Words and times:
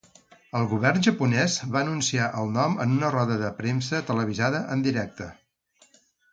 El 0.59 0.63
govern 0.69 1.03
japonès 1.07 1.57
va 1.75 1.83
anunciar 1.87 2.31
el 2.41 2.49
nom 2.57 2.79
en 2.87 2.97
una 2.97 3.13
roda 3.19 3.39
de 3.45 3.53
premsa 3.61 4.03
televisada 4.11 4.67
en 4.77 4.85
directe. 4.91 5.33